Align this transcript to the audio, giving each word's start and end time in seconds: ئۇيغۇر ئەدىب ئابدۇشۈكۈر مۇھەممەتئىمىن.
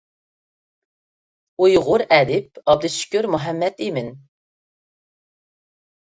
ئۇيغۇر 1.63 2.03
ئەدىب 2.15 2.63
ئابدۇشۈكۈر 2.73 3.29
مۇھەممەتئىمىن. 3.35 4.11